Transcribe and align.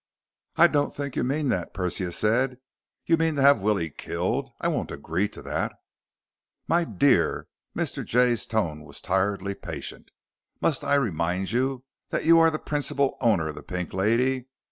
"I 0.55 0.65
don't 0.65 0.91
think 0.91 1.15
you 1.15 1.23
mean 1.23 1.49
that," 1.49 1.75
Persia 1.75 2.11
said. 2.11 2.57
"You 3.05 3.17
mean 3.17 3.35
to 3.35 3.43
have 3.43 3.61
Willie 3.61 3.91
killed. 3.91 4.49
I 4.59 4.67
won't 4.67 4.89
agree 4.89 5.29
to 5.29 5.43
that." 5.43 5.73
"My 6.67 6.83
dear." 6.85 7.47
Mr. 7.77 8.03
Jay's 8.03 8.47
tone 8.47 8.83
was 8.83 8.99
tiredly 8.99 9.53
patient. 9.53 10.09
"Must 10.59 10.83
I 10.83 10.95
remind 10.95 11.51
you 11.51 11.83
that 12.09 12.25
you 12.25 12.39
are 12.39 12.49
the 12.49 12.57
principal 12.57 13.15
owner 13.21 13.49
of 13.49 13.53
the 13.53 13.61
Pink 13.61 13.93
Lady? 13.93 14.47